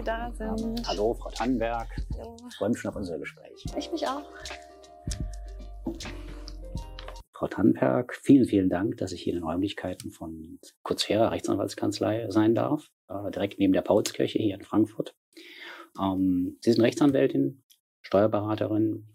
[0.00, 0.88] Sie da sind.
[0.88, 1.88] Hallo, Frau Tannenberg.
[2.18, 2.36] Hallo.
[2.48, 3.64] Ich freue mich schon auf unser Gespräch.
[3.76, 4.22] Ich mich auch.
[7.32, 12.54] Frau Tannenberg, vielen, vielen Dank, dass ich hier in den Räumlichkeiten von Kurzfera Rechtsanwaltskanzlei sein
[12.54, 12.90] darf,
[13.34, 15.14] direkt neben der Paulskirche hier in Frankfurt.
[16.00, 17.62] Ähm, Sie sind Rechtsanwältin,
[18.00, 19.06] Steuerberaterin,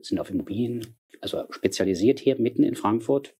[0.00, 3.36] sind auf Immobilien, also spezialisiert hier mitten in Frankfurt.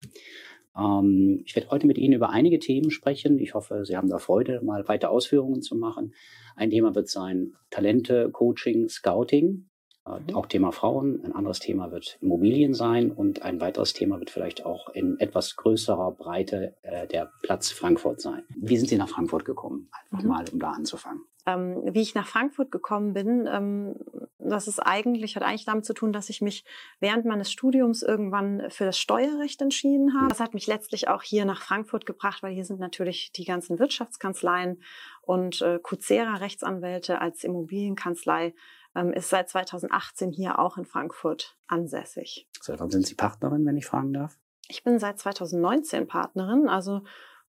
[0.78, 3.38] Ähm, ich werde heute mit Ihnen über einige Themen sprechen.
[3.38, 6.14] Ich hoffe, Sie haben da Freude, mal weiter Ausführungen zu machen.
[6.56, 9.68] Ein Thema wird sein Talente, Coaching, Scouting.
[10.08, 11.24] Äh, auch Thema Frauen.
[11.24, 15.56] Ein anderes Thema wird Immobilien sein und ein weiteres Thema wird vielleicht auch in etwas
[15.56, 18.44] größerer Breite äh, der Platz Frankfurt sein.
[18.56, 19.88] Wie sind Sie nach Frankfurt gekommen?
[20.10, 20.28] Einfach Mhm.
[20.30, 21.22] mal, um da anzufangen.
[21.46, 23.96] Ähm, wie ich nach Frankfurt gekommen bin, ähm,
[24.38, 26.64] das ist eigentlich, hat eigentlich damit zu tun, dass ich mich
[27.00, 30.28] während meines Studiums irgendwann für das Steuerrecht entschieden habe.
[30.28, 33.78] Das hat mich letztlich auch hier nach Frankfurt gebracht, weil hier sind natürlich die ganzen
[33.78, 34.82] Wirtschaftskanzleien
[35.22, 38.54] und äh, Kuzera Rechtsanwälte als Immobilienkanzlei
[38.98, 42.48] ähm, ist seit 2018 hier auch in Frankfurt ansässig.
[42.60, 44.38] Seit wann sind Sie Partnerin, wenn ich fragen darf?
[44.68, 47.02] Ich bin seit 2019 Partnerin, also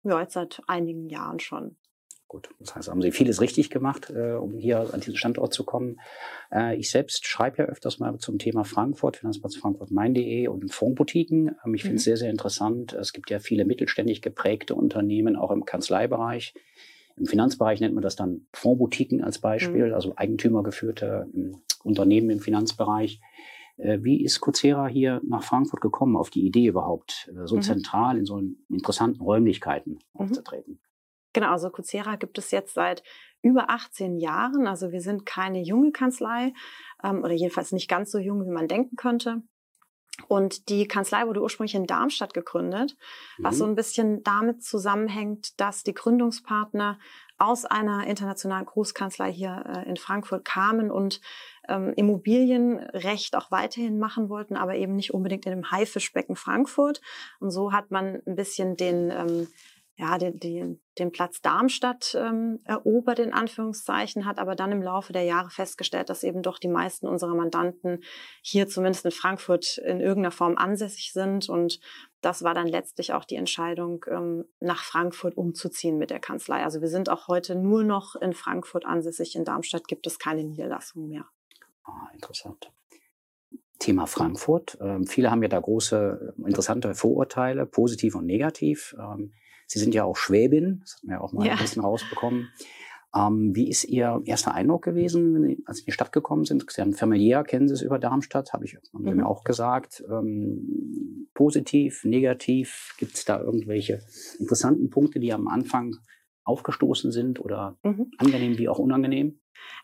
[0.04, 1.76] ja, jetzt seit einigen Jahren schon.
[2.28, 5.64] Gut, das heißt, haben Sie vieles richtig gemacht, äh, um hier an diesen Standort zu
[5.64, 6.00] kommen.
[6.52, 11.56] Äh, ich selbst schreibe ja öfters mal zum Thema Frankfurt, Finanzplatz Frankfurt Main.de und Fondsboutiquen.
[11.64, 12.06] Ähm, ich finde es Mhm.
[12.06, 12.94] sehr, sehr interessant.
[12.94, 16.56] Es gibt ja viele mittelständig geprägte Unternehmen, auch im Kanzleibereich.
[17.16, 19.94] Im Finanzbereich nennt man das dann Fondsboutiquen als Beispiel, Mhm.
[19.94, 23.20] also eigentümergeführte ähm, Unternehmen im Finanzbereich.
[23.78, 27.62] Äh, Wie ist Kucera hier nach Frankfurt gekommen, auf die Idee überhaupt, äh, so Mhm.
[27.62, 30.00] zentral in so interessanten Räumlichkeiten Mhm.
[30.22, 30.80] aufzutreten?
[31.34, 33.02] Genau, also Kuzera gibt es jetzt seit
[33.42, 34.68] über 18 Jahren.
[34.68, 36.54] Also wir sind keine junge Kanzlei
[37.04, 39.42] ähm, oder jedenfalls nicht ganz so jung, wie man denken könnte.
[40.28, 42.96] Und die Kanzlei wurde ursprünglich in Darmstadt gegründet,
[43.40, 43.60] was Mhm.
[43.60, 47.00] so ein bisschen damit zusammenhängt, dass die Gründungspartner
[47.40, 51.20] aus einer internationalen Großkanzlei hier äh, in Frankfurt kamen und
[51.68, 57.02] ähm, Immobilienrecht auch weiterhin machen wollten, aber eben nicht unbedingt in dem Haifischbecken Frankfurt.
[57.40, 59.48] Und so hat man ein bisschen den ähm,
[59.96, 65.14] ja, den, den, den Platz Darmstadt ähm, erobert, in Anführungszeichen, hat aber dann im Laufe
[65.14, 68.04] der Jahre festgestellt, dass eben doch die meisten unserer Mandanten
[68.42, 71.48] hier zumindest in Frankfurt in irgendeiner Form ansässig sind.
[71.48, 71.80] Und
[72.22, 76.64] das war dann letztlich auch die Entscheidung, ähm, nach Frankfurt umzuziehen mit der Kanzlei.
[76.64, 79.36] Also wir sind auch heute nur noch in Frankfurt ansässig.
[79.36, 81.26] In Darmstadt gibt es keine Niederlassung mehr.
[81.84, 82.72] Ah, interessant.
[83.78, 84.78] Thema Frankfurt.
[84.82, 88.96] Ähm, viele haben ja da große, äh, interessante Vorurteile, positiv und negativ.
[88.98, 89.34] Ähm,
[89.74, 91.54] Sie sind ja auch Schwäbin, das hat man ja auch mal Ja.
[91.54, 92.54] ein bisschen rausbekommen.
[93.16, 96.66] Ähm, wie ist Ihr erster Eindruck gewesen, als Sie in die Stadt gekommen sind?
[96.72, 99.16] Sie haben familiär, kennen Sie es über Darmstadt, habe ich haben Mhm.
[99.18, 100.04] mir auch gesagt.
[100.10, 104.02] Ähm, positiv, negativ, gibt es da irgendwelche
[104.40, 105.96] interessanten Punkte, die am Anfang
[106.44, 108.12] aufgestoßen sind oder Mhm.
[108.18, 109.40] angenehm wie auch unangenehm?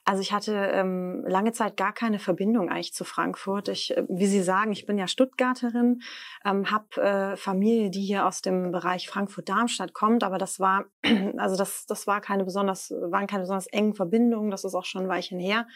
[0.06, 3.68] Also ich hatte ähm, lange Zeit gar keine Verbindung eigentlich zu Frankfurt.
[3.68, 6.02] Ich, äh, wie Sie sagen, ich bin ja Stuttgarterin,
[6.46, 10.86] ähm, habe äh, Familie, die hier aus dem Bereich Frankfurt-Darmstadt kommt, aber das war,
[11.38, 14.52] also das, das war keine besonders, waren keine besonders engen Verbindungen.
[14.52, 15.68] Das ist auch schon ein Weilchen her.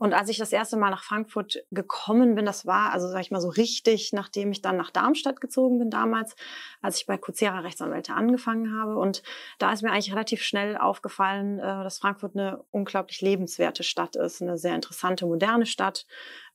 [0.00, 3.30] Und als ich das erste Mal nach Frankfurt gekommen bin, das war, also sag ich
[3.30, 6.36] mal so richtig, nachdem ich dann nach Darmstadt gezogen bin damals,
[6.80, 8.96] als ich bei Kuzera Rechtsanwälte angefangen habe.
[8.96, 9.22] Und
[9.58, 14.42] da ist mir eigentlich relativ schnell aufgefallen, äh, dass Frankfurt eine unglaublich lebenswerte Stadt ist,
[14.42, 16.06] eine sehr interessante, moderne Stadt.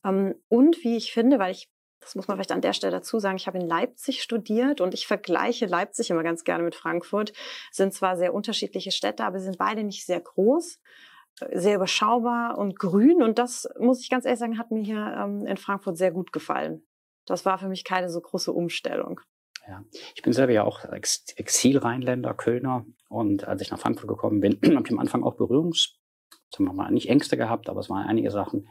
[0.04, 1.68] Ähm, und wie ich finde, weil ich
[2.00, 3.36] das muss man vielleicht an der Stelle dazu sagen.
[3.36, 7.32] Ich habe in Leipzig studiert und ich vergleiche Leipzig immer ganz gerne mit Frankfurt.
[7.72, 10.78] Sind zwar sehr unterschiedliche Städte, aber sie sind beide nicht sehr groß
[11.52, 13.22] sehr überschaubar und grün.
[13.22, 16.32] Und das, muss ich ganz ehrlich sagen, hat mir hier ähm, in Frankfurt sehr gut
[16.32, 16.82] gefallen.
[17.26, 19.20] Das war für mich keine so große Umstellung.
[19.68, 19.84] Ja,
[20.14, 22.86] ich bin selber ja auch Ex Exil-Rheinländer, Kölner.
[23.08, 25.98] Und als ich nach Frankfurt gekommen bin, habe ich am Anfang auch Berührungs,
[26.50, 28.68] sagen wir mal, nicht Ängste gehabt, aber es waren einige Sachen.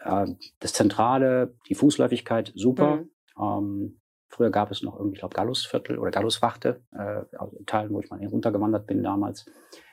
[0.00, 0.26] Äh,
[0.60, 2.96] das Zentrale, die Fußläufigkeit, super.
[2.96, 3.10] Mhm.
[3.40, 7.22] Ähm, früher gab es noch irgendwie, ich glaube, Gallusviertel oder Galluswachte, äh,
[7.66, 9.46] Teilen, wo ich mal runtergewandert bin damals.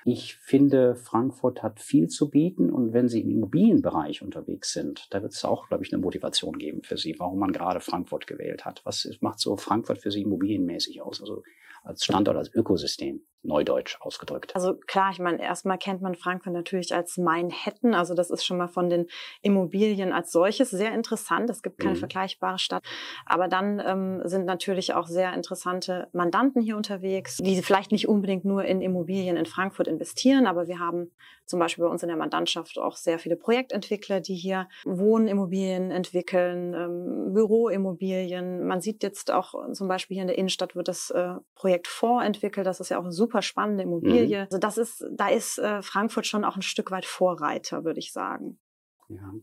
[0.04, 5.22] Ich finde, Frankfurt hat viel zu bieten und wenn Sie im Immobilienbereich unterwegs sind, da
[5.22, 8.66] wird es auch, glaube ich, eine Motivation geben für Sie, warum man gerade Frankfurt gewählt
[8.66, 8.82] hat.
[8.84, 11.22] Was macht so Frankfurt für Sie immobilienmäßig aus?
[11.22, 11.44] Also
[11.84, 14.56] als Standort, als Ökosystem, neudeutsch ausgedrückt.
[14.56, 17.94] Also klar, ich meine, erstmal kennt man Frankfurt natürlich als Manhattan.
[17.94, 19.07] Also das ist schon mal von den
[19.42, 21.50] Immobilien als solches sehr interessant.
[21.50, 22.00] Es gibt keine Mhm.
[22.00, 22.83] vergleichbare Stadt.
[23.25, 28.45] Aber dann ähm, sind natürlich auch sehr interessante Mandanten hier unterwegs, die vielleicht nicht unbedingt
[28.45, 31.12] nur in Immobilien in Frankfurt investieren, aber wir haben
[31.45, 36.74] zum Beispiel bei uns in der Mandantschaft auch sehr viele Projektentwickler, die hier Wohnimmobilien entwickeln,
[36.74, 38.65] ähm, Büroimmobilien.
[38.65, 42.25] Man sieht jetzt auch zum Beispiel hier in der Innenstadt wird das äh, Projekt Fonds
[42.25, 42.65] entwickelt.
[42.65, 44.40] Das ist ja auch eine super spannende Immobilie.
[44.40, 44.46] Mhm.
[44.46, 48.12] Also das ist, da ist äh, Frankfurt schon auch ein Stück weit Vorreiter, würde ich
[48.12, 48.60] sagen.
[49.10, 49.34] Ja.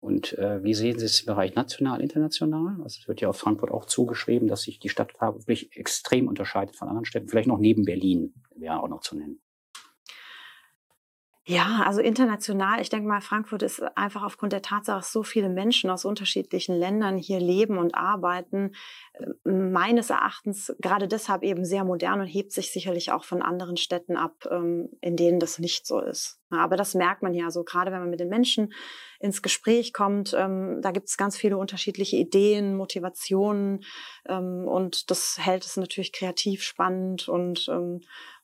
[0.00, 2.80] Und äh, wie sehen Sie es im Bereich national, international?
[2.82, 6.76] Also es wird ja auf Frankfurt auch zugeschrieben, dass sich die Stadt wirklich extrem unterscheidet
[6.76, 7.28] von anderen Städten.
[7.28, 9.40] Vielleicht noch neben Berlin wäre auch noch zu nennen.
[11.50, 12.78] Ja, also international.
[12.82, 16.74] Ich denke mal, Frankfurt ist einfach aufgrund der Tatsache, dass so viele Menschen aus unterschiedlichen
[16.76, 18.74] Ländern hier leben und arbeiten,
[19.14, 23.78] äh, meines Erachtens gerade deshalb eben sehr modern und hebt sich sicherlich auch von anderen
[23.78, 26.38] Städten ab, ähm, in denen das nicht so ist.
[26.50, 28.74] Aber das merkt man ja so, gerade wenn man mit den Menschen
[29.18, 30.34] ins Gespräch kommt.
[30.36, 33.84] Ähm, da gibt es ganz viele unterschiedliche Ideen, Motivationen
[34.28, 37.70] ähm, und das hält es natürlich kreativ spannend und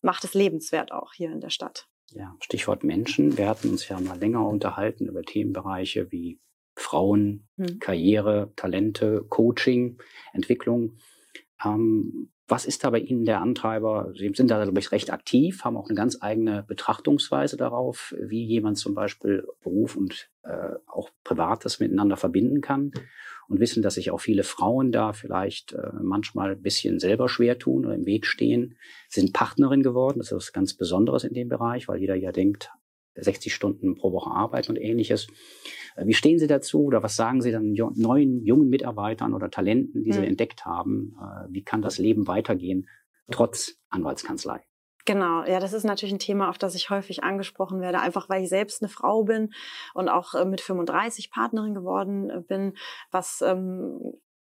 [0.00, 1.86] macht es lebenswert auch hier in der Stadt.
[2.14, 3.36] Ja, Stichwort Menschen.
[3.36, 6.40] Wir hatten uns ja mal länger unterhalten über Themenbereiche wie
[6.76, 7.78] Frauen, hm.
[7.80, 9.98] Karriere, Talente, Coaching,
[10.32, 10.96] Entwicklung.
[11.64, 14.12] Ähm, was ist da bei Ihnen der Antreiber?
[14.16, 18.44] Sie sind da, glaube ich, recht aktiv, haben auch eine ganz eigene Betrachtungsweise darauf, wie
[18.44, 22.92] jemand zum Beispiel Beruf und äh, auch Privates miteinander verbinden kann
[23.48, 27.58] und wissen, dass sich auch viele Frauen da vielleicht äh, manchmal ein bisschen selber schwer
[27.58, 28.76] tun oder im Weg stehen,
[29.08, 30.18] sind Partnerin geworden.
[30.18, 32.70] Das ist was ganz Besonderes in dem Bereich, weil jeder ja denkt,
[33.16, 35.28] 60 Stunden pro Woche arbeiten und ähnliches.
[35.96, 40.04] Äh, wie stehen Sie dazu oder was sagen Sie dann neuen jungen Mitarbeitern oder Talenten,
[40.04, 40.26] die Sie mhm.
[40.26, 41.16] entdeckt haben?
[41.20, 42.88] Äh, wie kann das Leben weitergehen,
[43.30, 44.64] trotz Anwaltskanzlei?
[45.06, 48.42] Genau, ja, das ist natürlich ein Thema, auf das ich häufig angesprochen werde, einfach weil
[48.42, 49.52] ich selbst eine Frau bin
[49.92, 52.74] und auch äh, mit 35 Partnerin geworden äh, bin,
[53.10, 54.00] was ähm,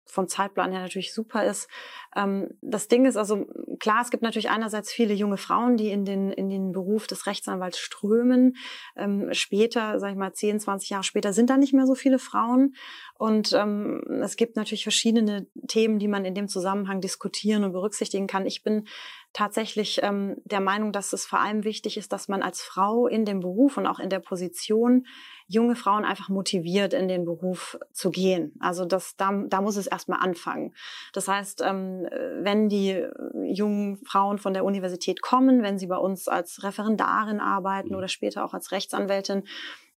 [0.10, 1.70] vom Zeitplan her natürlich super ist.
[2.16, 3.46] Ähm, das Ding ist also,
[3.80, 7.28] klar, es gibt natürlich einerseits viele junge Frauen, die in den, in den Beruf des
[7.28, 8.56] Rechtsanwalts strömen.
[8.96, 12.20] Ähm, später, sag ich mal, 10, 20 Jahre später sind da nicht mehr so viele
[12.20, 12.76] Frauen.
[13.16, 18.28] Und ähm, es gibt natürlich verschiedene Themen, die man in dem Zusammenhang diskutieren und berücksichtigen
[18.28, 18.48] kann.
[18.48, 18.88] Ich bin
[19.34, 23.26] tatsächlich ähm, der Meinung, dass es vor allem wichtig ist, dass man als Frau in
[23.26, 25.06] dem Beruf und auch in der Position
[25.48, 28.54] junge Frauen einfach motiviert, in den Beruf zu gehen.
[28.60, 30.74] Also das, da, da muss es erstmal anfangen.
[31.14, 32.08] Das heißt, ähm,
[32.42, 33.04] wenn die
[33.44, 38.46] jungen Frauen von der Universität kommen, wenn sie bei uns als Referendarin arbeiten oder später
[38.46, 39.44] auch als Rechtsanwältin,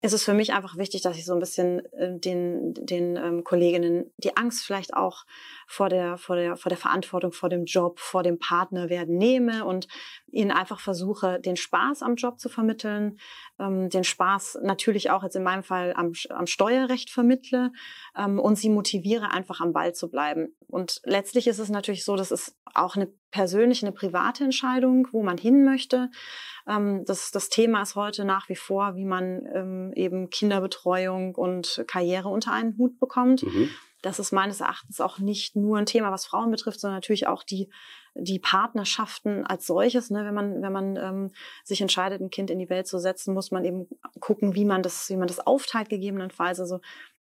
[0.03, 3.45] ist es für mich einfach wichtig, dass ich so ein bisschen äh, den, den ähm,
[3.45, 5.27] Kolleginnen die Angst vielleicht auch
[5.67, 9.65] vor der, vor, der, vor der Verantwortung, vor dem Job, vor dem Partner werden nehme
[9.65, 9.89] und
[10.33, 13.19] ihnen einfach versuche, den Spaß am Job zu vermitteln,
[13.59, 17.73] ähm, den Spaß natürlich auch jetzt in meinem Fall am, am Steuerrecht vermittle
[18.17, 20.57] ähm, und sie motiviere, einfach am Ball zu bleiben.
[20.67, 25.23] Und letztlich ist es natürlich so, dass es auch eine persönliche, eine private Entscheidung, wo
[25.23, 26.11] man hin möchte.
[26.71, 31.85] Ähm, das, das Thema ist heute nach wie vor, wie man ähm, eben Kinderbetreuung und
[31.87, 33.43] Karriere unter einen Hut bekommt.
[33.43, 33.71] Mhm.
[34.03, 37.43] Das ist meines Erachtens auch nicht nur ein Thema, was Frauen betrifft, sondern natürlich auch
[37.43, 37.69] die,
[38.15, 40.11] die Partnerschaften als solches.
[40.11, 40.25] Ne?
[40.25, 41.31] Wenn man, wenn man ähm,
[41.65, 43.89] sich entscheidet, ein Kind in die Welt zu setzen, muss man eben
[44.21, 46.61] gucken, wie man das, wie man das aufteilt gegebenenfalls.
[46.61, 46.81] Also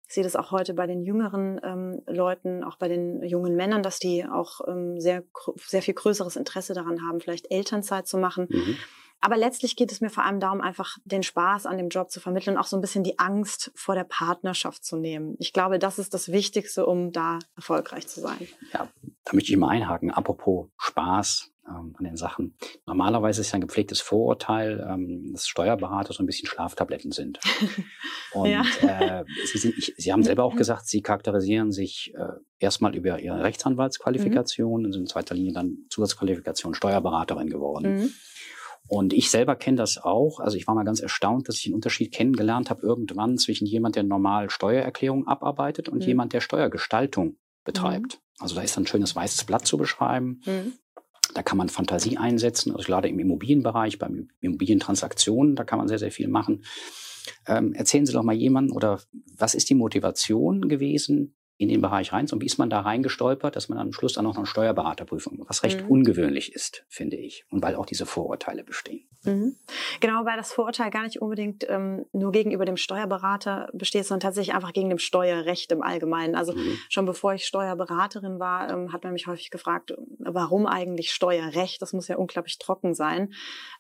[0.08, 3.82] ich sehe das auch heute bei den jüngeren ähm, Leuten, auch bei den jungen Männern,
[3.82, 5.23] dass die auch ähm, sehr,
[5.56, 8.46] sehr viel größeres Interesse daran haben, vielleicht Elternzeit zu machen.
[8.50, 8.76] Mhm.
[9.20, 12.21] Aber letztlich geht es mir vor allem darum, einfach den Spaß an dem Job zu
[12.21, 15.35] vermitteln und auch so ein bisschen die Angst vor der Partnerschaft zu nehmen.
[15.38, 18.49] Ich glaube, das ist das Wichtigste, um da erfolgreich zu sein.
[18.73, 18.88] Ja,
[19.25, 20.11] da möchte ich mal einhaken.
[20.11, 22.54] Apropos Spaß ähm, an den Sachen.
[22.87, 27.40] Normalerweise ist ja ein gepflegtes Vorurteil, ähm, dass Steuerberater so ein bisschen Schlaftabletten sind.
[28.33, 28.62] Und ja.
[28.83, 33.19] äh, Sie, sind, ich, Sie haben selber auch gesagt, Sie charakterisieren sich äh, erstmal über
[33.19, 34.87] Ihre Rechtsanwaltsqualifikation mhm.
[34.87, 37.97] und sind in zweiter Linie dann Zusatzqualifikation Steuerberaterin geworden.
[37.97, 38.14] Mhm.
[38.88, 40.40] Und ich selber kenne das auch.
[40.40, 43.97] Also ich war mal ganz erstaunt, dass ich einen Unterschied kennengelernt habe irgendwann zwischen jemand,
[43.97, 46.09] der normal Steuererklärungen abarbeitet und mhm.
[46.09, 48.14] jemand, der Steuergestaltung betreibt.
[48.14, 48.42] Mhm.
[48.42, 50.40] Also da ist ein schönes weißes Blatt zu beschreiben.
[50.47, 50.73] Mhm.
[51.35, 52.75] Da kann man Fantasie einsetzen.
[52.75, 54.09] Also gerade im Immobilienbereich, bei
[54.40, 56.64] Immobilientransaktionen, da kann man sehr, sehr viel machen.
[57.47, 59.00] Ähm, erzählen Sie doch mal jemanden oder
[59.37, 62.27] was ist die Motivation gewesen, in den Bereich rein.
[62.31, 65.45] Und wie ist man da reingestolpert, dass man am Schluss dann auch noch eine Steuerberaterprüfung,
[65.49, 65.91] was recht mhm.
[65.91, 67.45] ungewöhnlich ist, finde ich.
[67.50, 69.09] Und weil auch diese Vorurteile bestehen.
[69.25, 69.57] Mhm.
[70.00, 74.55] Genau, weil das Vorurteil gar nicht unbedingt ähm, nur gegenüber dem Steuerberater besteht, sondern tatsächlich
[74.55, 76.37] einfach gegen dem Steuerrecht im Allgemeinen.
[76.37, 76.79] Also mhm.
[76.88, 81.83] schon bevor ich Steuerberaterin war, ähm, hat man mich häufig gefragt, warum eigentlich Steuerrecht?
[81.83, 83.33] Das muss ja unglaublich trocken sein.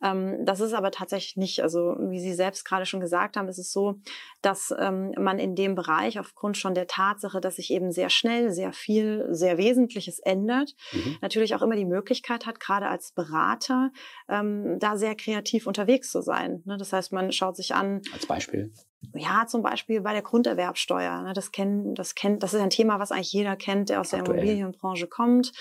[0.02, 1.62] Ähm, das ist aber tatsächlich nicht.
[1.62, 4.00] Also wie Sie selbst gerade schon gesagt haben, ist es so,
[4.42, 8.10] dass ähm, man in dem Bereich aufgrund schon der Tatsache, dass sich sich eben sehr
[8.10, 11.18] schnell, sehr viel, sehr Wesentliches ändert, mhm.
[11.20, 13.90] natürlich auch immer die Möglichkeit hat, gerade als Berater,
[14.28, 16.62] ähm, da sehr kreativ unterwegs zu sein.
[16.64, 16.76] Ne?
[16.78, 18.00] Das heißt, man schaut sich an.
[18.12, 18.72] Als Beispiel?
[19.14, 21.22] Ja, zum Beispiel bei der Grunderwerbsteuer.
[21.22, 24.10] Ne, das kennen, das kennt, das ist ein Thema, was eigentlich jeder kennt, der aus
[24.10, 24.38] der Aktuell.
[24.40, 25.52] Immobilienbranche kommt.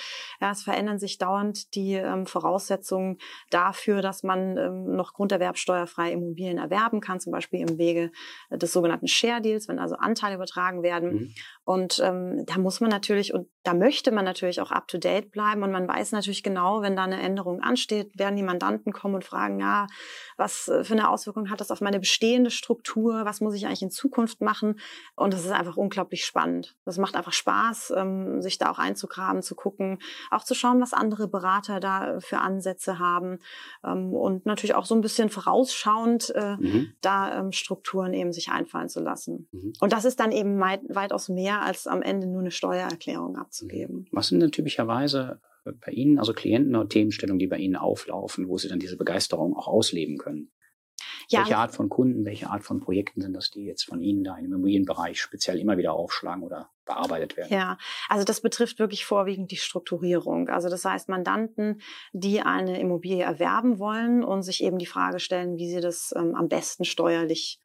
[0.41, 3.20] Ja, es verändern sich dauernd die ähm, Voraussetzungen
[3.51, 8.12] dafür, dass man ähm, noch grunderwerbsteuerfreie Immobilien erwerben kann, zum Beispiel im Wege
[8.51, 11.13] des sogenannten Share Deals, wenn also Anteile übertragen werden.
[11.13, 11.34] Mhm.
[11.63, 15.32] Und ähm, da muss man natürlich und da möchte man natürlich auch up to date
[15.32, 19.15] bleiben und man weiß natürlich genau, wenn da eine Änderung ansteht, werden die Mandanten kommen
[19.15, 19.88] und fragen, ja,
[20.38, 23.26] was äh, für eine Auswirkung hat das auf meine bestehende Struktur?
[23.27, 24.79] Was muss ich eigentlich in Zukunft machen?
[25.15, 26.77] Und das ist einfach unglaublich spannend.
[26.86, 30.00] Das macht einfach Spaß, ähm, sich da auch einzugraben, zu gucken,
[30.31, 33.39] auch zu schauen, was andere Berater da für Ansätze haben
[33.84, 36.93] ähm, und natürlich auch so ein bisschen vorausschauend äh, mhm.
[37.01, 39.50] da ähm, Strukturen eben sich einfallen zu lassen.
[39.51, 39.74] Mhm.
[39.81, 44.07] Und das ist dann eben weit, weitaus mehr als am Ende nur eine Steuererklärung abzugeben.
[44.12, 45.41] Was sind denn typischerweise
[45.86, 49.55] bei Ihnen, also Klienten oder Themenstellungen, die bei Ihnen auflaufen, wo Sie dann diese Begeisterung
[49.55, 50.51] auch ausleben können?
[51.29, 51.39] Ja.
[51.39, 54.38] Welche Art von Kunden, welche Art von Projekten sind das, die jetzt von Ihnen da
[54.38, 57.53] im Immobilienbereich speziell immer wieder aufschlagen oder bearbeitet werden?
[57.53, 60.48] Ja, also das betrifft wirklich vorwiegend die Strukturierung.
[60.48, 61.81] Also das heißt Mandanten,
[62.13, 66.34] die eine Immobilie erwerben wollen und sich eben die Frage stellen, wie sie das ähm,
[66.34, 67.60] am besten steuerlich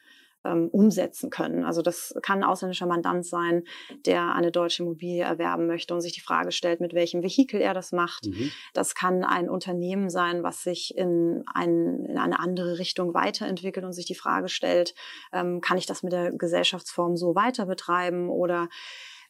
[0.45, 1.65] ähm, umsetzen können.
[1.65, 3.65] Also das kann ein ausländischer Mandant sein,
[4.07, 7.75] der eine deutsche Immobilie erwerben möchte und sich die Frage stellt, mit welchem Vehikel er
[7.75, 8.27] das macht.
[8.27, 8.51] Mhm.
[8.75, 13.93] Das kann ein Unternehmen sein, was sich in, ein, in eine andere Richtung weiterentwickelt und
[13.93, 14.95] sich die Frage stellt,
[15.33, 18.69] ähm, kann ich das mit der Gesellschaftsform so weiter betreiben oder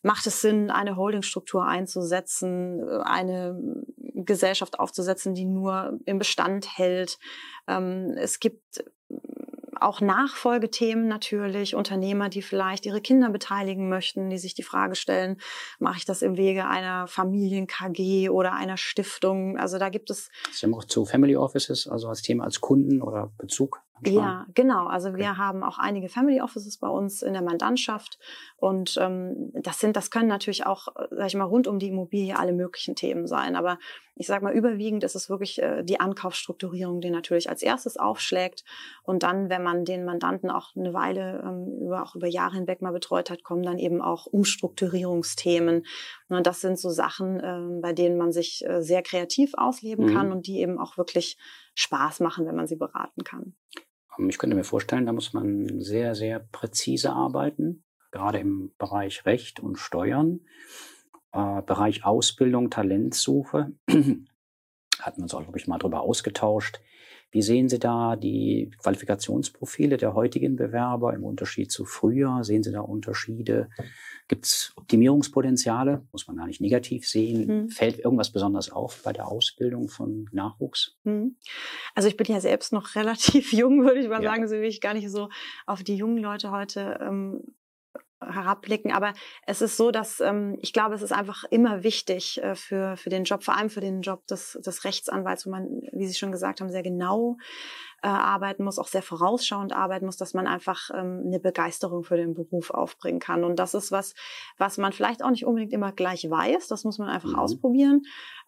[0.02, 3.56] macht es Sinn, eine Holdingstruktur einzusetzen, eine
[4.14, 7.18] Gesellschaft aufzusetzen, die nur im Bestand hält.
[7.68, 8.84] Ähm, es gibt
[9.84, 15.38] auch Nachfolgethemen natürlich, Unternehmer, die vielleicht ihre Kinder beteiligen möchten, die sich die Frage stellen,
[15.78, 19.58] mache ich das im Wege einer Familien-KG oder einer Stiftung?
[19.58, 20.30] Also da gibt es.
[20.52, 24.86] Sie haben auch zu Family Offices, also als Thema als Kunden oder Bezug ja, genau.
[24.86, 25.18] Also okay.
[25.18, 28.18] wir haben auch einige Family Offices bei uns in der Mandantschaft
[28.56, 32.38] und ähm, das sind, das können natürlich auch, sag ich mal, rund um die Immobilie
[32.38, 33.56] alle möglichen Themen sein.
[33.56, 33.78] Aber
[34.14, 38.62] ich sage mal, überwiegend ist es wirklich äh, die Ankaufsstrukturierung, die natürlich als erstes aufschlägt.
[39.02, 42.82] Und dann, wenn man den Mandanten auch eine Weile ähm, über, auch über Jahre hinweg
[42.82, 45.84] mal betreut hat, kommen dann eben auch Umstrukturierungsthemen.
[46.28, 50.14] Und das sind so Sachen, äh, bei denen man sich äh, sehr kreativ ausleben mhm.
[50.14, 51.38] kann und die eben auch wirklich
[51.74, 53.54] Spaß machen, wenn man sie beraten kann.
[54.18, 59.26] Ähm, ich könnte mir vorstellen, da muss man sehr, sehr präzise arbeiten, gerade im Bereich
[59.26, 60.40] Recht und Steuern,
[61.32, 63.72] äh, Bereich Ausbildung, Talentsuche.
[63.88, 64.26] Hatten
[65.18, 66.80] wir uns auch, glaube ich, mal drüber ausgetauscht.
[67.32, 72.44] Wie sehen Sie da die Qualifikationsprofile der heutigen Bewerber im Unterschied zu früher?
[72.44, 73.70] Sehen Sie da Unterschiede?
[74.28, 76.06] Gibt es Optimierungspotenziale?
[76.12, 77.46] Muss man gar nicht negativ sehen.
[77.46, 77.68] Mhm.
[77.70, 80.98] Fällt irgendwas besonders auf bei der Ausbildung von Nachwuchs?
[81.04, 81.36] Mhm.
[81.94, 84.30] Also ich bin ja selbst noch relativ jung, würde ich mal ja.
[84.30, 84.46] sagen.
[84.46, 85.30] So will ich gar nicht so
[85.64, 87.42] auf die jungen Leute heute ähm,
[88.30, 88.92] herabblicken.
[88.92, 89.12] Aber
[89.46, 93.10] es ist so, dass ähm, ich glaube, es ist einfach immer wichtig äh, für, für
[93.10, 96.32] den Job, vor allem für den Job des, des Rechtsanwalts, wo man, wie Sie schon
[96.32, 97.36] gesagt haben, sehr genau
[98.02, 102.16] äh, arbeiten muss, auch sehr vorausschauend arbeiten muss, dass man einfach ähm, eine Begeisterung für
[102.16, 103.44] den Beruf aufbringen kann.
[103.44, 104.14] Und das ist was,
[104.58, 106.68] was man vielleicht auch nicht unbedingt immer gleich weiß.
[106.68, 107.38] Das muss man einfach mhm.
[107.38, 108.02] ausprobieren.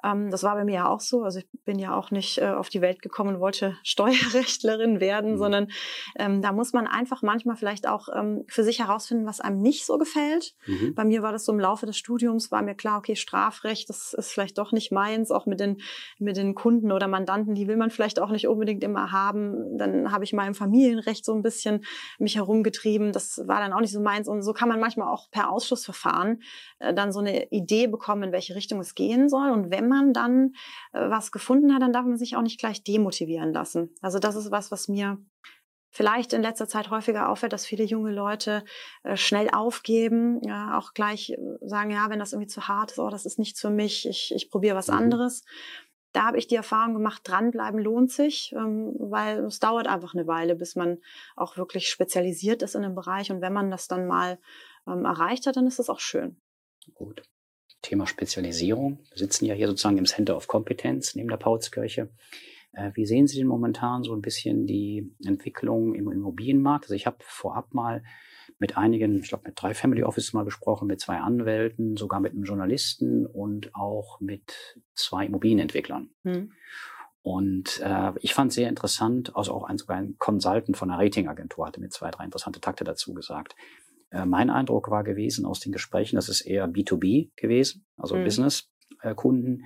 [0.04, 1.23] Ähm, das war bei mir ja auch so.
[1.23, 5.32] Also ich bin ja auch nicht äh, auf die Welt gekommen und wollte Steuerrechtlerin werden,
[5.32, 5.38] mhm.
[5.38, 5.68] sondern
[6.16, 9.87] ähm, da muss man einfach manchmal vielleicht auch ähm, für sich herausfinden, was einem nicht
[9.87, 10.54] so gefällt.
[10.66, 10.94] Mhm.
[10.94, 14.12] Bei mir war das so im Laufe des Studiums, war mir klar, okay, Strafrecht, das
[14.14, 15.78] ist vielleicht doch nicht meins, auch mit den,
[16.18, 19.43] mit den Kunden oder Mandanten, die will man vielleicht auch nicht unbedingt immer haben.
[19.78, 21.84] Dann habe ich mal im Familienrecht so ein bisschen
[22.18, 23.12] mich herumgetrieben.
[23.12, 24.28] Das war dann auch nicht so meins.
[24.28, 26.42] Und so kann man manchmal auch per Ausschussverfahren
[26.78, 29.50] äh, dann so eine Idee bekommen, in welche Richtung es gehen soll.
[29.50, 30.52] Und wenn man dann
[30.92, 33.94] äh, was gefunden hat, dann darf man sich auch nicht gleich demotivieren lassen.
[34.00, 35.18] Also das ist was, was mir
[35.94, 38.64] vielleicht in letzter Zeit häufiger auffällt, dass viele junge Leute
[39.04, 42.98] äh, schnell aufgeben, ja, auch gleich äh, sagen, ja, wenn das irgendwie zu hart ist,
[42.98, 44.94] oh, das ist nichts für mich, ich, ich probiere was mhm.
[44.94, 45.44] anderes.
[46.14, 50.28] Da habe ich die Erfahrung gemacht, dranbleiben lohnt sich, ähm, weil es dauert einfach eine
[50.28, 50.99] Weile, bis man
[51.35, 53.33] auch wirklich spezialisiert ist in einem Bereich.
[53.33, 54.38] Und wenn man das dann mal
[54.87, 56.40] ähm, erreicht hat, dann ist das auch schön.
[56.94, 57.23] Gut.
[57.83, 59.00] Thema Spezialisierung.
[59.11, 62.11] Wir sitzen ja hier sozusagen im Center of Competence neben der Paulskirche.
[62.73, 66.85] Äh, wie sehen Sie denn momentan so ein bisschen die Entwicklung im Immobilienmarkt?
[66.85, 68.04] Also ich habe vorab mal
[68.58, 72.32] mit einigen, ich glaube mit drei Family Offices mal gesprochen, mit zwei Anwälten, sogar mit
[72.32, 76.11] einem Journalisten und auch mit zwei Immobilienentwicklern.
[76.23, 76.52] Mhm.
[77.25, 81.66] Und äh, ich fand sehr interessant, also auch ein, sogar ein Consultant von einer Ratingagentur
[81.66, 83.56] hatte mir zwei, drei interessante Takte dazu gesagt.
[84.11, 88.25] Äh, mein Eindruck war gewesen aus den Gesprächen, das ist eher B2B gewesen, also mhm.
[88.25, 89.64] Business-Kunden,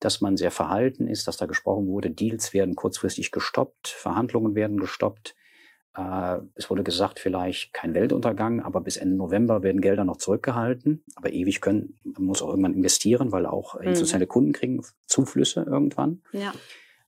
[0.00, 4.78] dass man sehr verhalten ist, dass da gesprochen wurde, Deals werden kurzfristig gestoppt, Verhandlungen werden
[4.78, 5.35] gestoppt.
[5.96, 11.02] Äh, es wurde gesagt, vielleicht kein Weltuntergang, aber bis Ende November werden Gelder noch zurückgehalten.
[11.14, 13.88] Aber ewig können, man muss auch irgendwann investieren, weil auch mhm.
[13.88, 16.22] institutionelle Kunden kriegen Zuflüsse irgendwann.
[16.32, 16.52] Ja.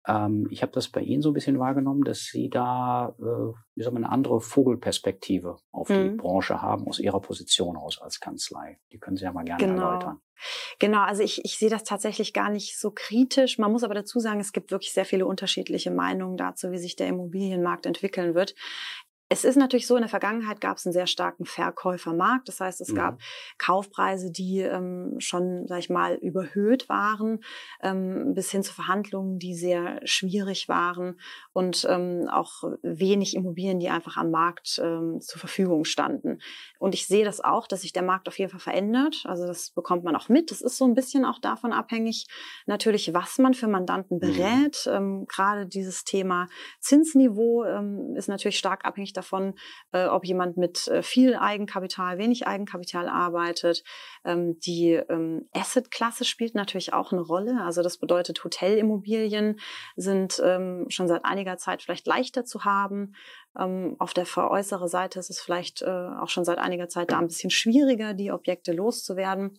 [0.09, 3.83] Ähm, ich habe das bei Ihnen so ein bisschen wahrgenommen, dass Sie da, äh, wie
[3.83, 5.95] soll man, eine andere Vogelperspektive auf mhm.
[5.95, 8.81] die Branche haben, aus Ihrer Position aus als Kanzlei.
[8.91, 9.89] Die können Sie ja mal gerne genau.
[9.89, 10.21] erläutern.
[10.79, 13.59] Genau, also ich, ich sehe das tatsächlich gar nicht so kritisch.
[13.59, 16.97] Man muss aber dazu sagen, es gibt wirklich sehr viele unterschiedliche Meinungen dazu, wie sich
[16.97, 18.55] der Immobilienmarkt entwickeln wird.
[19.31, 22.49] Es ist natürlich so, in der Vergangenheit gab es einen sehr starken Verkäufermarkt.
[22.49, 22.97] Das heißt, es mhm.
[22.97, 23.19] gab
[23.59, 27.41] Kaufpreise, die ähm, schon, sag ich mal, überhöht waren,
[27.83, 31.21] ähm, bis hin zu Verhandlungen, die sehr schwierig waren
[31.53, 36.41] und ähm, auch wenig Immobilien, die einfach am Markt ähm, zur Verfügung standen.
[36.79, 39.25] Und ich sehe das auch, dass sich der Markt auf jeden Fall verändert.
[39.27, 40.51] Also das bekommt man auch mit.
[40.51, 42.27] Das ist so ein bisschen auch davon abhängig,
[42.67, 44.21] natürlich, was man für Mandanten mhm.
[44.21, 44.89] berät.
[44.91, 45.27] Mhm.
[45.27, 46.47] Gerade dieses Thema
[46.81, 49.55] Zinsniveau ähm, ist natürlich stark abhängig davon,
[49.93, 53.85] äh, ob jemand mit äh, viel Eigenkapital, wenig Eigenkapital arbeitet.
[54.25, 57.61] Ähm, die ähm, Asset-Klasse spielt natürlich auch eine Rolle.
[57.63, 59.61] Also das bedeutet, Hotelimmobilien
[59.97, 63.15] sind ähm, schon seit einiger Zeit vielleicht leichter zu haben.
[63.59, 67.19] Ähm, auf der veräußere Seite ist es vielleicht äh, auch schon seit einiger Zeit da
[67.19, 69.59] ein bisschen schwieriger, die Objekte loszuwerden.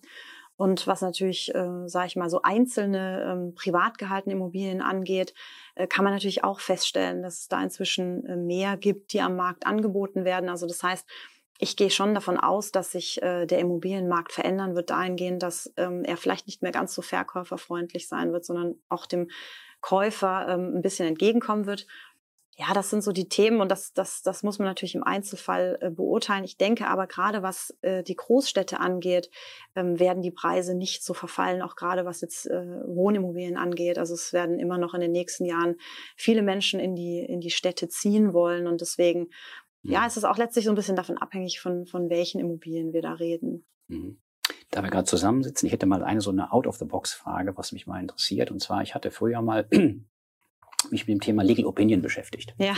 [0.60, 5.34] Und was natürlich, äh, sage ich mal, so einzelne ähm, privat gehaltene Immobilien angeht,
[5.76, 9.38] äh, kann man natürlich auch feststellen, dass es da inzwischen äh, mehr gibt, die am
[9.38, 10.50] Markt angeboten werden.
[10.50, 11.08] Also das heißt,
[11.60, 16.04] ich gehe schon davon aus, dass sich äh, der Immobilienmarkt verändern wird dahingehend, dass ähm,
[16.04, 19.30] er vielleicht nicht mehr ganz so verkäuferfreundlich sein wird, sondern auch dem
[19.80, 21.88] Käufer ähm, ein bisschen entgegenkommen wird
[22.60, 25.78] ja, das sind so die Themen und das, das, das muss man natürlich im Einzelfall
[25.80, 26.44] äh, beurteilen.
[26.44, 29.30] Ich denke aber gerade, was äh, die Großstädte angeht,
[29.76, 33.98] ähm, werden die Preise nicht so verfallen, auch gerade was jetzt äh, Wohnimmobilien angeht.
[33.98, 35.78] Also es werden immer noch in den nächsten Jahren
[36.18, 39.30] viele Menschen in die, in die Städte ziehen wollen und deswegen,
[39.84, 39.94] mhm.
[39.94, 43.02] ja, es ist auch letztlich so ein bisschen davon abhängig, von, von welchen Immobilien wir
[43.02, 43.66] da reden.
[43.88, 44.20] Mhm.
[44.70, 48.52] Da wir gerade zusammensitzen, ich hätte mal eine so eine Out-of-the-Box-Frage, was mich mal interessiert.
[48.52, 49.66] Und zwar, ich hatte früher mal
[50.90, 52.54] mich mit dem Thema Legal Opinion beschäftigt.
[52.58, 52.74] Ja.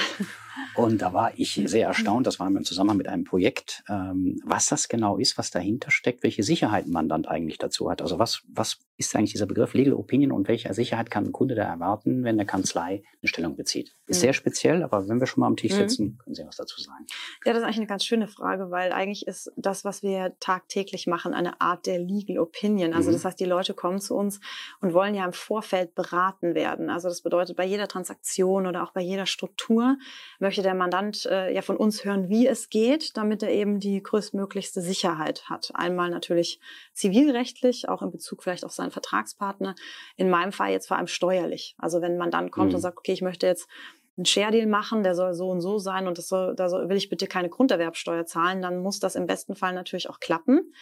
[0.75, 4.67] Und da war ich sehr erstaunt, das war im Zusammenhang mit einem Projekt, ähm, was
[4.67, 8.01] das genau ist, was dahinter steckt, welche Sicherheiten man dann eigentlich dazu hat.
[8.01, 11.55] Also was, was ist eigentlich dieser Begriff Legal Opinion und welche Sicherheit kann ein Kunde
[11.55, 13.95] da erwarten, wenn eine Kanzlei eine Stellung bezieht?
[14.07, 14.21] Ist mhm.
[14.21, 15.77] sehr speziell, aber wenn wir schon mal am Tisch mhm.
[15.77, 17.05] sitzen, können Sie was dazu sagen.
[17.45, 21.07] Ja, das ist eigentlich eine ganz schöne Frage, weil eigentlich ist das, was wir tagtäglich
[21.07, 22.93] machen, eine Art der Legal Opinion.
[22.93, 23.13] Also mhm.
[23.13, 24.39] das heißt, die Leute kommen zu uns
[24.81, 26.89] und wollen ja im Vorfeld beraten werden.
[26.89, 29.97] Also das bedeutet, bei jeder Transaktion oder auch bei jeder Struktur
[30.39, 34.01] möchte der Mandant äh, ja von uns hören, wie es geht, damit er eben die
[34.01, 35.71] größtmöglichste Sicherheit hat.
[35.73, 36.59] Einmal natürlich
[36.93, 39.75] zivilrechtlich, auch in Bezug vielleicht auf seinen Vertragspartner.
[40.17, 41.75] In meinem Fall jetzt vor allem steuerlich.
[41.77, 42.75] Also wenn man dann kommt mhm.
[42.75, 43.67] und sagt, okay, ich möchte jetzt
[44.17, 46.97] einen Share-Deal machen, der soll so und so sein und das soll, da soll, will
[46.97, 50.73] ich bitte keine Grunderwerbsteuer zahlen, dann muss das im besten Fall natürlich auch klappen.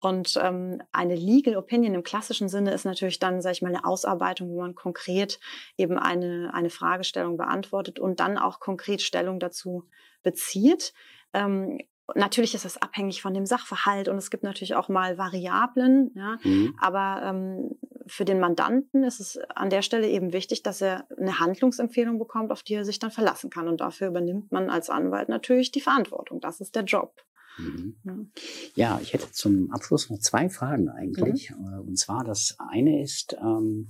[0.00, 3.84] Und ähm, eine Legal Opinion im klassischen Sinne ist natürlich dann, sage ich mal, eine
[3.84, 5.38] Ausarbeitung, wo man konkret
[5.76, 9.84] eben eine, eine Fragestellung beantwortet und dann auch konkret Stellung dazu
[10.22, 10.94] bezieht.
[11.34, 11.78] Ähm,
[12.14, 16.38] Natürlich ist das abhängig von dem Sachverhalt und es gibt natürlich auch mal Variablen, ja.
[16.42, 16.74] Mhm.
[16.80, 21.38] Aber ähm, für den Mandanten ist es an der Stelle eben wichtig, dass er eine
[21.38, 23.68] Handlungsempfehlung bekommt, auf die er sich dann verlassen kann.
[23.68, 26.40] Und dafür übernimmt man als Anwalt natürlich die Verantwortung.
[26.40, 27.14] Das ist der Job.
[27.58, 28.30] Mhm.
[28.74, 29.00] Ja.
[29.02, 31.50] ich hätte zum Abschluss noch zwei Fragen eigentlich.
[31.50, 31.80] Mhm.
[31.80, 33.88] Und zwar das eine ist, ähm,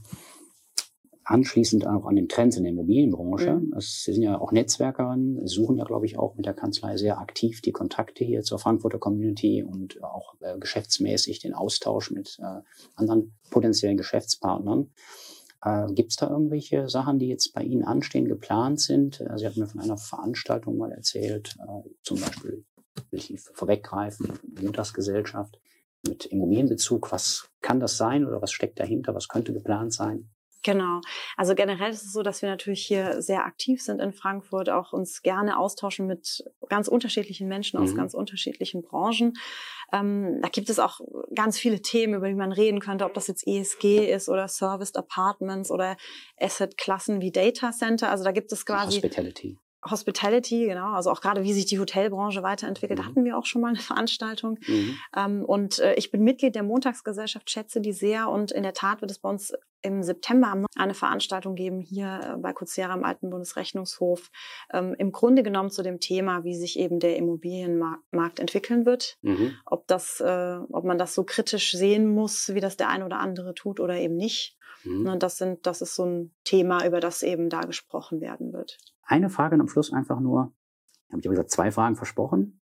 [1.29, 3.55] anschließend auch an den Trends in der Immobilienbranche.
[3.55, 3.75] Mhm.
[3.79, 7.61] Sie sind ja auch Netzwerkerin, suchen ja, glaube ich, auch mit der Kanzlei sehr aktiv
[7.61, 12.61] die Kontakte hier zur Frankfurter Community und auch äh, geschäftsmäßig den Austausch mit äh,
[12.95, 14.91] anderen potenziellen Geschäftspartnern.
[15.62, 19.21] Äh, Gibt es da irgendwelche Sachen, die jetzt bei Ihnen anstehen, geplant sind?
[19.21, 22.64] Äh, Sie hatten mir von einer Veranstaltung mal erzählt, äh, zum Beispiel,
[23.11, 25.61] will ich vorweggreifen, Montagsgesellschaft
[26.07, 27.12] mit Immobilienbezug.
[27.12, 29.14] Was kann das sein oder was steckt dahinter?
[29.14, 30.31] Was könnte geplant sein?
[30.64, 31.01] Genau.
[31.37, 34.92] Also generell ist es so, dass wir natürlich hier sehr aktiv sind in Frankfurt, auch
[34.92, 37.97] uns gerne austauschen mit ganz unterschiedlichen Menschen aus mhm.
[37.97, 39.35] ganz unterschiedlichen Branchen.
[39.92, 41.01] Ähm, da gibt es auch
[41.35, 44.97] ganz viele Themen, über die man reden könnte, ob das jetzt ESG ist oder Serviced
[44.97, 45.97] Apartments oder
[46.38, 48.11] Asset-Klassen wie Data Center.
[48.11, 49.59] Also da gibt es quasi Hospitality.
[49.88, 53.07] Hospitality, genau, also auch gerade wie sich die Hotelbranche weiterentwickelt, mhm.
[53.07, 54.59] hatten wir auch schon mal eine Veranstaltung.
[54.67, 54.99] Mhm.
[55.17, 59.01] Ähm, und äh, ich bin Mitglied der Montagsgesellschaft, schätze die sehr und in der Tat
[59.01, 63.31] wird es bei uns im September eine Veranstaltung geben hier äh, bei Kuzera im Alten
[63.31, 64.31] Bundesrechnungshof,
[64.73, 69.53] ähm, im Grunde genommen zu dem Thema, wie sich eben der Immobilienmarkt entwickeln wird, mhm.
[69.64, 73.21] ob das, äh, ob man das so kritisch sehen muss, wie das der eine oder
[73.21, 74.58] andere tut oder eben nicht.
[74.85, 75.07] Mhm.
[75.07, 78.79] Und das sind, das ist so ein Thema, über das eben da gesprochen werden wird.
[79.03, 80.53] Eine Frage am Schluss einfach nur.
[81.11, 82.61] habe ich gesagt, zwei Fragen versprochen.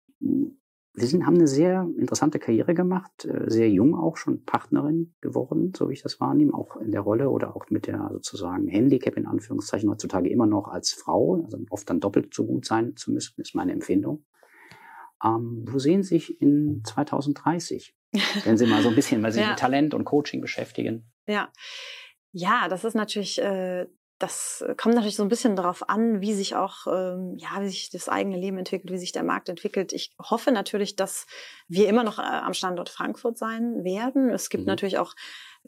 [0.93, 5.73] Sie sind, haben eine sehr interessante Karriere gemacht, äh, sehr jung auch schon Partnerin geworden,
[5.77, 9.17] so wie ich das wahrnehme, auch in der Rolle oder auch mit der sozusagen Handicap
[9.17, 13.13] in Anführungszeichen heutzutage immer noch als Frau, also oft dann doppelt so gut sein zu
[13.13, 14.25] müssen, ist meine Empfindung.
[15.25, 17.95] Ähm, wo sehen Sie sich in 2030?
[18.45, 19.51] Wenn Sie mal so ein bisschen mal sich ja.
[19.51, 21.13] mit Talent und Coaching beschäftigen.
[21.31, 21.53] Ja.
[22.33, 23.87] Ja, das ist natürlich äh,
[24.21, 27.89] das kommt natürlich so ein bisschen darauf an, wie sich auch, ähm, ja, wie sich
[27.89, 29.95] das eigene Leben entwickelt, wie sich der Markt entwickelt.
[29.95, 31.27] Ich hoffe natürlich, dass
[31.69, 34.29] wir immer noch äh, am Standort Frankfurt sein werden.
[34.29, 34.69] Es gibt mhm.
[34.69, 35.15] natürlich auch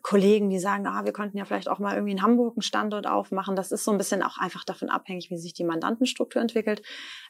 [0.03, 3.07] Kollegen, die sagen, ah, wir könnten ja vielleicht auch mal irgendwie in Hamburg einen Standort
[3.07, 3.57] aufmachen.
[3.57, 6.83] Das ist so ein bisschen auch einfach davon abhängig, wie sich die Mandantenstruktur entwickelt.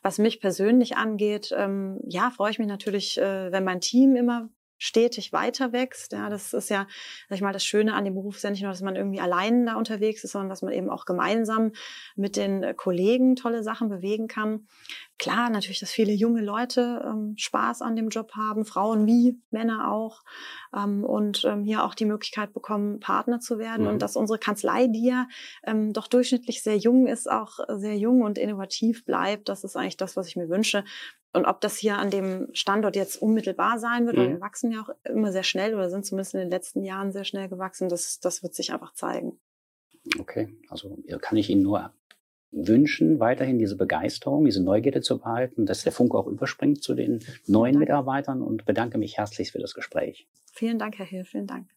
[0.03, 4.49] Was mich persönlich angeht, ähm, ja, freue ich mich natürlich, äh, wenn mein Team immer
[4.83, 6.12] stetig weiter wächst.
[6.12, 6.88] Ja, das ist ja,
[7.29, 9.21] sag ich mal, das Schöne an dem Beruf ist ja nicht nur, dass man irgendwie
[9.21, 11.71] allein da unterwegs ist, sondern dass man eben auch gemeinsam
[12.16, 14.66] mit den äh, Kollegen tolle Sachen bewegen kann.
[15.18, 19.92] Klar, natürlich, dass viele junge Leute ähm, Spaß an dem Job haben, Frauen wie Männer
[19.92, 20.25] auch,
[20.77, 23.83] ähm, und ähm, hier auch die Möglichkeit bekommen, Partner zu werden.
[23.83, 23.88] Mhm.
[23.92, 25.29] Und dass unsere Kanzlei, die ja
[25.62, 29.49] ähm, doch durchschnittlich sehr jung ist, auch sehr jung und innovativ bleibt.
[29.49, 30.83] Das ist eigentlich das, was ich mir wünsche.
[31.33, 34.21] Und ob das hier an dem Standort jetzt unmittelbar sein wird, mhm.
[34.21, 37.12] weil wir wachsen ja auch immer sehr schnell oder sind zumindest in den letzten Jahren
[37.12, 39.38] sehr schnell gewachsen, das, das wird sich einfach zeigen.
[40.18, 41.92] Okay, also kann ich Ihnen nur
[42.51, 47.21] wünschen, weiterhin diese Begeisterung, diese Neugierde zu behalten, dass der Funke auch überspringt zu den
[47.47, 50.29] neuen Mitarbeitern und bedanke mich herzlich für das Gespräch.
[50.53, 51.68] Vielen Dank, Herr Hill, vielen Dank.